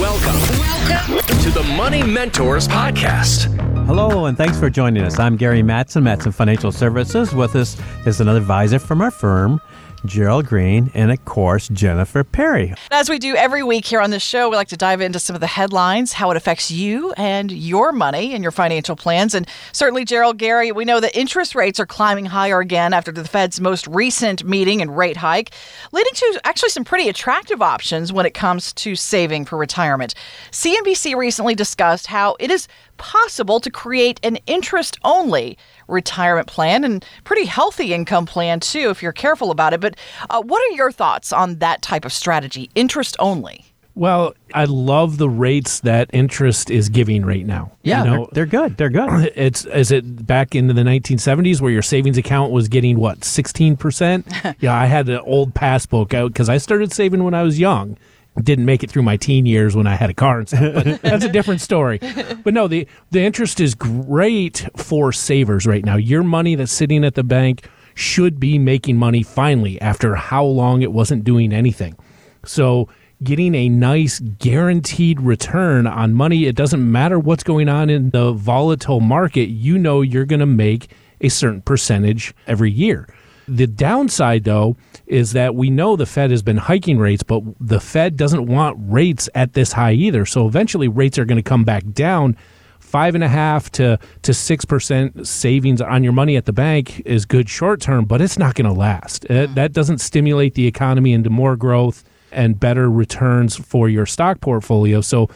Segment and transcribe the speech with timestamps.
[0.00, 0.40] Welcome.
[0.88, 3.54] Welcome to the Money Mentors Podcast.
[3.84, 5.18] Hello, and thanks for joining us.
[5.18, 7.34] I'm Gary Mattson, Mattson Financial Services.
[7.34, 7.76] With us
[8.06, 9.60] is another advisor from our firm,
[10.04, 12.74] Gerald Green, and of course, Jennifer Perry.
[12.90, 15.34] As we do every week here on this show, we like to dive into some
[15.34, 19.34] of the headlines, how it affects you and your money and your financial plans.
[19.34, 23.24] And certainly, Gerald Gary, we know that interest rates are climbing higher again after the
[23.24, 25.50] Fed's most recent meeting and rate hike,
[25.92, 30.14] leading to actually some pretty attractive options when it comes to saving for retirement.
[30.50, 35.56] CNBC recently discussed how it is possible to create an interest only
[35.90, 39.80] retirement plan and pretty healthy income plan too if you're careful about it.
[39.80, 39.96] But
[40.28, 43.66] uh, what are your thoughts on that type of strategy, interest only?
[43.94, 47.72] Well, I love the rates that interest is giving right now.
[47.82, 48.76] Yeah, you know, they're, they're, good.
[48.76, 49.32] They're good.
[49.36, 53.76] It's is it back into the 1970s where your savings account was getting what 16
[53.76, 54.26] percent?
[54.60, 57.96] yeah, I had an old passbook out because I started saving when I was young,
[58.42, 60.84] didn't make it through my teen years when I had a car and stuff, but
[61.02, 61.98] that's a different story.
[62.42, 65.96] But no, the the interest is great for savers right now.
[65.96, 70.82] Your money that's sitting at the bank should be making money finally after how long
[70.82, 71.96] it wasn't doing anything.
[72.44, 72.88] So
[73.22, 78.32] getting a nice guaranteed return on money, it doesn't matter what's going on in the
[78.32, 83.06] volatile market, you know you're going to make a certain percentage every year.
[83.50, 87.80] The downside, though, is that we know the Fed has been hiking rates, but the
[87.80, 90.24] Fed doesn't want rates at this high either.
[90.24, 92.36] So eventually, rates are going to come back down.
[92.78, 97.00] Five and a half to to six percent savings on your money at the bank
[97.04, 99.24] is good short term, but it's not going to last.
[99.26, 99.54] It, hmm.
[99.54, 105.00] that doesn't stimulate the economy into more growth and better returns for your stock portfolio.
[105.00, 105.28] So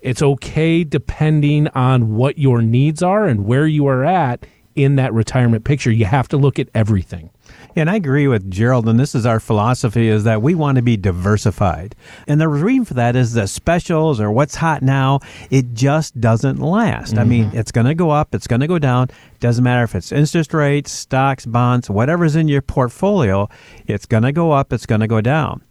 [0.00, 5.12] it's okay depending on what your needs are and where you are at in that
[5.12, 5.90] retirement picture.
[5.90, 7.30] You have to look at everything.
[7.74, 10.82] And I agree with Gerald, and this is our philosophy, is that we want to
[10.82, 11.94] be diversified.
[12.26, 16.58] And the reason for that is the specials or what's hot now, it just doesn't
[16.58, 17.12] last.
[17.12, 17.20] Mm-hmm.
[17.20, 17.58] I mean, mm-hmm.
[17.58, 19.08] it's going to go up, it's going to go down.
[19.40, 23.48] Doesn't matter if it's interest rates, stocks, bonds, whatever's in your portfolio,
[23.86, 25.62] it's going to go up, it's going to go down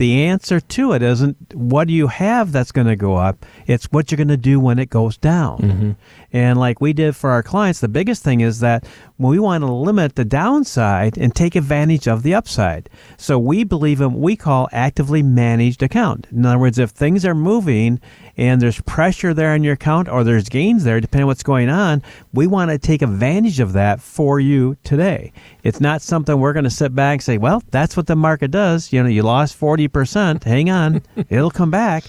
[0.00, 3.84] the answer to it isn't what do you have that's going to go up it's
[3.92, 5.58] what you're going to do when it goes down.
[5.58, 5.90] Mm-hmm.
[6.32, 8.86] and like we did for our clients the biggest thing is that
[9.18, 12.88] we want to limit the downside and take advantage of the upside.
[13.18, 16.26] So we believe in what we call actively managed account.
[16.32, 18.00] In other words if things are moving
[18.40, 21.68] and there's pressure there in your account or there's gains there, depending on what's going
[21.68, 22.02] on,
[22.32, 25.30] we want to take advantage of that for you today.
[25.62, 28.50] It's not something we're going to sit back and say, well, that's what the market
[28.50, 28.94] does.
[28.94, 30.42] You know, you lost 40%.
[30.44, 32.04] Hang on, it'll come back.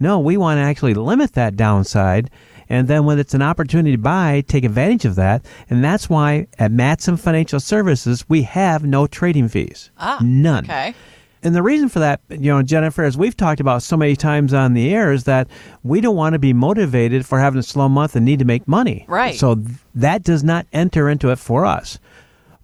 [0.00, 2.30] No, we want to actually limit that downside.
[2.68, 5.46] And then when it's an opportunity to buy, take advantage of that.
[5.70, 9.92] And that's why at Mattson Financial Services, we have no trading fees.
[9.98, 10.64] Ah, None.
[10.64, 10.96] Okay.
[11.46, 14.52] And the reason for that, you know, Jennifer, as we've talked about so many times
[14.52, 15.46] on the air, is that
[15.84, 18.66] we don't want to be motivated for having a slow month and need to make
[18.66, 19.04] money.
[19.06, 19.36] Right.
[19.36, 19.62] So
[19.94, 22.00] that does not enter into it for us.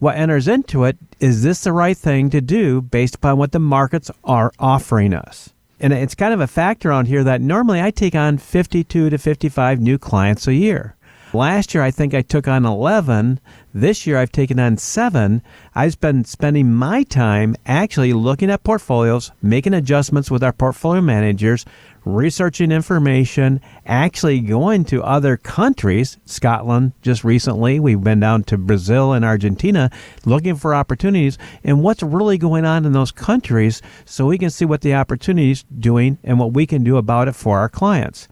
[0.01, 3.61] What enters into it is this the right thing to do based upon what the
[3.61, 5.53] markets are offering us?
[5.79, 9.17] And it's kind of a factor on here that normally I take on 52 to
[9.17, 10.97] 55 new clients a year.
[11.35, 13.41] Last year, I think I took on 11.
[13.73, 15.43] This year, I've taken on seven.
[15.75, 21.65] I've been spending my time actually looking at portfolios, making adjustments with our portfolio managers,
[22.05, 27.81] researching information, actually going to other countries, Scotland just recently.
[27.81, 29.91] We've been down to Brazil and Argentina
[30.27, 34.67] looking for opportunities and what's really going on in those countries so we can see
[34.67, 38.29] what the opportunities doing and what we can do about it for our clients.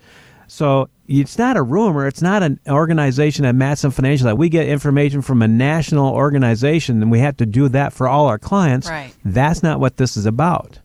[0.51, 2.09] So it's not a rumor.
[2.09, 7.01] It's not an organization at Mattson Financial that we get information from a national organization
[7.01, 8.89] and we have to do that for all our clients.
[8.89, 9.15] Right.
[9.25, 10.81] That's not what this is about.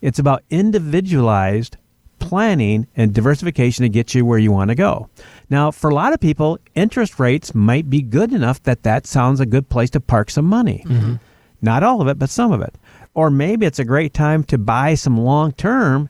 [0.00, 1.76] It's about individualized
[2.20, 5.10] planning and diversification to get you where you want to go.
[5.50, 9.40] Now, for a lot of people, interest rates might be good enough that that sounds
[9.40, 10.84] a good place to park some money.
[10.86, 11.16] Mm-hmm.
[11.60, 12.74] Not all of it, but some of it.
[13.12, 16.08] Or maybe it's a great time to buy some long term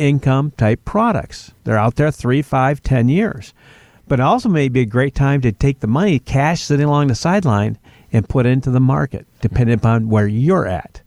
[0.00, 1.52] income type products.
[1.64, 3.52] They're out there three, five, ten years.
[4.08, 7.08] But it also may be a great time to take the money, cash sitting along
[7.08, 7.78] the sideline,
[8.12, 11.02] and put it into the market, depending upon where you're at.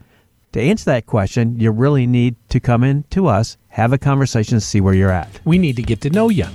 [0.54, 4.60] To answer that question, you really need to come in to us, have a conversation,
[4.60, 5.42] see where you're at.
[5.44, 6.46] We need to get to know you.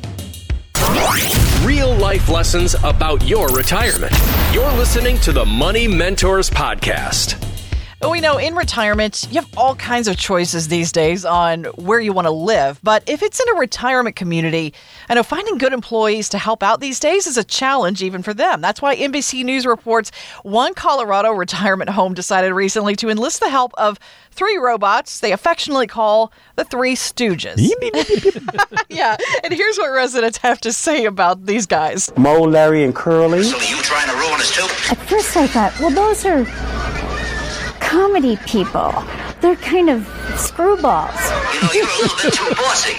[1.65, 4.13] Real life lessons about your retirement.
[4.53, 7.48] You're listening to the Money Mentors Podcast.
[8.07, 12.13] We know in retirement, you have all kinds of choices these days on where you
[12.13, 12.79] want to live.
[12.83, 14.73] But if it's in a retirement community,
[15.09, 18.33] I know finding good employees to help out these days is a challenge even for
[18.33, 18.61] them.
[18.61, 20.13] That's why NBC News reports
[20.45, 23.99] one Colorado retirement home decided recently to enlist the help of
[24.31, 27.59] three robots they affectionately call the Three Stooges.
[28.89, 32.13] yeah, and here's what residents have to say about these guys.
[32.17, 33.43] Moe, Larry, and Curly.
[33.43, 34.63] So you trying to ruin us too?
[34.93, 36.45] At first I thought, well, those are
[37.89, 38.93] comedy people.
[39.41, 40.03] They're kind of
[40.37, 41.17] screwballs.
[41.55, 42.99] You know, you're a little bit too bossy.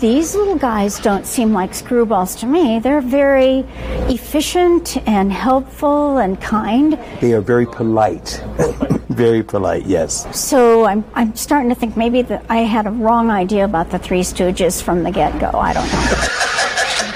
[0.06, 2.78] These little guys don't seem like screwballs to me.
[2.78, 3.66] They're very
[4.08, 6.98] efficient and helpful and kind.
[7.20, 8.42] They are very polite.
[9.10, 10.26] very polite, yes.
[10.38, 13.98] So I'm, I'm starting to think maybe that I had a wrong idea about the
[13.98, 15.50] Three Stooges from the get go.
[15.58, 16.00] I don't know.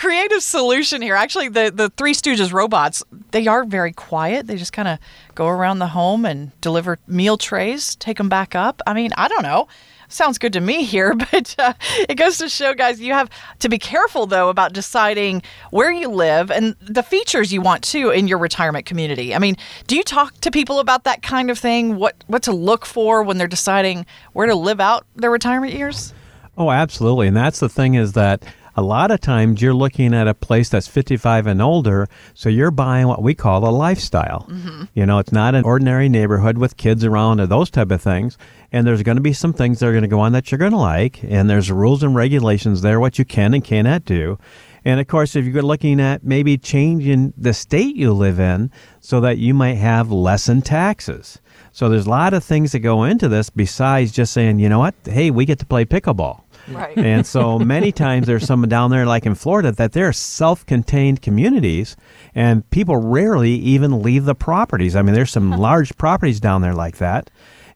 [0.00, 1.14] creative solution here.
[1.14, 3.02] Actually, the, the Three Stooges robots,
[3.32, 4.46] they are very quiet.
[4.46, 4.98] They just kind of
[5.34, 8.80] go around the home and deliver meal trays, take them back up.
[8.86, 9.68] I mean, I don't know
[10.12, 11.72] sounds good to me here, but uh,
[12.08, 13.30] it goes to show, guys, you have
[13.60, 18.10] to be careful, though, about deciding where you live and the features you want to
[18.10, 19.34] in your retirement community.
[19.34, 19.56] I mean,
[19.86, 21.94] do you talk to people about that kind of thing?
[21.94, 26.12] What, what to look for when they're deciding where to live out their retirement years?
[26.58, 27.28] Oh, absolutely.
[27.28, 28.42] And that's the thing is that
[28.76, 32.70] a lot of times you're looking at a place that's 55 and older, so you're
[32.70, 34.46] buying what we call a lifestyle.
[34.48, 34.84] Mm-hmm.
[34.94, 38.38] You know, it's not an ordinary neighborhood with kids around or those type of things.
[38.72, 40.58] And there's going to be some things that are going to go on that you're
[40.58, 44.38] going to like, and there's rules and regulations there what you can and cannot do.
[44.84, 48.70] And of course, if you're looking at maybe changing the state you live in
[49.00, 51.40] so that you might have less in taxes.
[51.72, 54.78] So there's a lot of things that go into this besides just saying, you know
[54.78, 56.42] what, hey, we get to play pickleball.
[56.68, 56.96] Right.
[57.10, 61.22] And so many times there's some down there, like in Florida, that they're self contained
[61.22, 61.96] communities
[62.34, 64.94] and people rarely even leave the properties.
[64.94, 67.30] I mean, there's some large properties down there like that.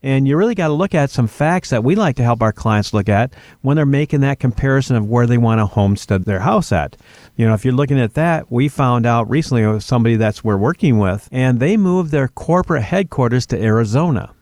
[0.04, 2.52] And you really got to look at some facts that we like to help our
[2.52, 3.32] clients look at
[3.62, 6.98] when they're making that comparison of where they want to homestead their house at.
[7.36, 10.58] You know, if you're looking at that, we found out recently of somebody that's we're
[10.58, 14.33] working with, and they moved their corporate headquarters to Arizona.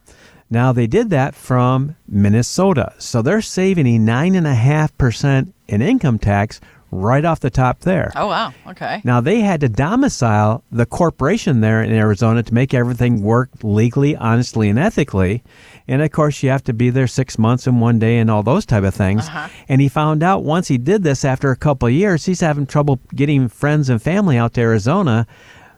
[0.52, 2.92] Now they did that from Minnesota.
[2.98, 6.60] So they're saving a nine and a half percent in income tax
[6.90, 8.12] right off the top there.
[8.14, 8.52] Oh, wow.
[8.66, 9.00] Okay.
[9.02, 14.14] Now, they had to domicile the corporation there in Arizona to make everything work legally,
[14.14, 15.42] honestly, and ethically.
[15.88, 18.42] And of course, you have to be there six months and one day and all
[18.42, 19.26] those type of things.
[19.26, 19.48] Uh-huh.
[19.70, 22.66] And he found out once he did this after a couple of years, he's having
[22.66, 25.26] trouble getting friends and family out to Arizona.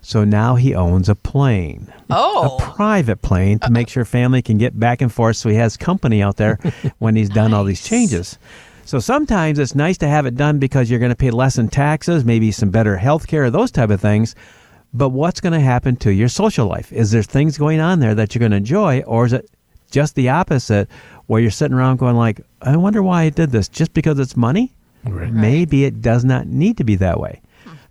[0.05, 1.91] So now he owns a plane.
[2.11, 2.59] Oh.
[2.59, 5.79] A private plane to make sure family can get back and forth so he has
[5.79, 6.59] company out there
[6.99, 7.59] when he's done nice.
[7.59, 8.39] all these changes.
[8.85, 11.69] So sometimes it's nice to have it done because you're going to pay less in
[11.69, 14.35] taxes, maybe some better health care, those type of things.
[14.93, 16.93] But what's going to happen to your social life?
[16.93, 19.51] Is there things going on there that you're going to enjoy, or is it
[19.91, 20.89] just the opposite,
[21.27, 24.37] where you're sitting around going like, I wonder why I did this, just because it's
[24.37, 24.77] money?
[25.05, 25.33] Right.
[25.33, 27.41] Maybe it does not need to be that way.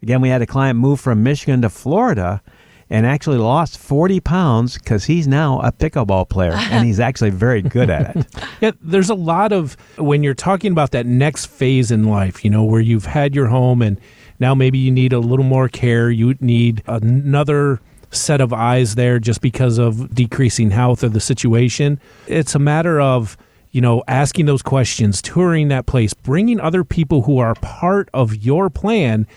[0.03, 2.41] Again, we had a client move from Michigan to Florida
[2.89, 7.61] and actually lost 40 pounds because he's now a pickleball player and he's actually very
[7.61, 8.27] good at it.
[8.59, 12.51] Yeah, there's a lot of, when you're talking about that next phase in life, you
[12.51, 13.97] know, where you've had your home and
[14.41, 17.79] now maybe you need a little more care, you need another
[18.11, 21.97] set of eyes there just because of decreasing health or the situation.
[22.27, 23.37] It's a matter of,
[23.71, 28.35] you know, asking those questions, touring that place, bringing other people who are part of
[28.35, 29.27] your plan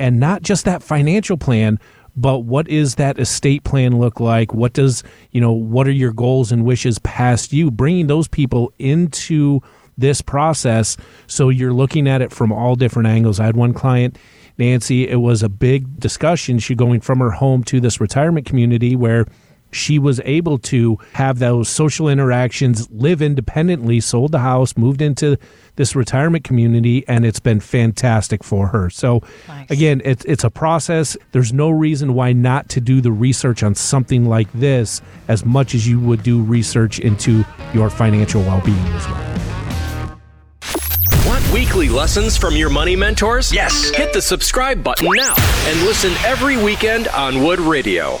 [0.00, 1.78] and not just that financial plan
[2.16, 4.52] but what is that estate plan look like?
[4.52, 7.70] What does you know what are your goals and wishes past you?
[7.70, 9.60] Bringing those people into
[9.96, 10.96] this process.
[11.26, 13.38] So you're looking at it from all different angles.
[13.38, 14.18] I had one client
[14.58, 16.58] nancy it was a big discussion.
[16.58, 19.26] She going from her home to this retirement community where
[19.72, 25.36] she was able to have those social interactions, live independently, sold the house, moved into
[25.76, 28.90] this retirement community, and it's been fantastic for her.
[28.90, 29.70] So, nice.
[29.70, 31.16] again, it's it's a process.
[31.32, 35.74] There's no reason why not to do the research on something like this as much
[35.74, 39.30] as you would do research into your financial well-being as well.
[41.26, 43.52] Want weekly lessons from your money mentors?
[43.52, 43.90] Yes.
[43.90, 45.34] Hit the subscribe button now
[45.66, 48.20] and listen every weekend on WOOD Radio.